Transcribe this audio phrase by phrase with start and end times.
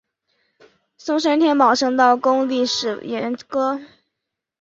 [0.97, 3.79] 松山天宝圣道宫历史沿革